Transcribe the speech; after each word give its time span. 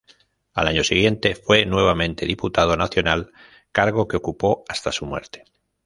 Al 0.55 0.65
año 0.67 0.83
siguiente 0.83 1.35
fue 1.35 1.67
nuevamente 1.67 2.25
diputado 2.25 2.75
nacional, 2.75 3.31
cargo 3.71 4.07
que 4.07 4.17
ocupó 4.17 4.63
hasta 4.67 4.91
su 4.91 5.05
muerte. 5.05 5.43